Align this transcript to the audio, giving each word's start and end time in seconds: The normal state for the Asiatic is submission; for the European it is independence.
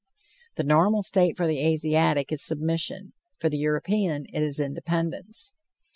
The 0.55 0.63
normal 0.63 1.03
state 1.03 1.37
for 1.37 1.45
the 1.45 1.59
Asiatic 1.63 2.31
is 2.31 2.41
submission; 2.41 3.13
for 3.37 3.49
the 3.49 3.59
European 3.59 4.25
it 4.33 4.41
is 4.41 4.59
independence. 4.59 5.53